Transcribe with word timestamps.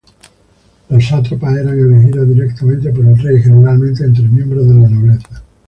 Los 0.89 1.05
sátrapas 1.07 1.57
eran 1.57 1.79
elegidos 1.79 2.27
directamente 2.29 2.89
por 2.89 3.05
el 3.05 3.19
rey, 3.21 3.39
generalmente 3.43 4.03
entre 4.03 4.23
miembros 4.27 4.65
de 4.67 4.73
la 4.73 4.89
nobleza. 4.89 5.43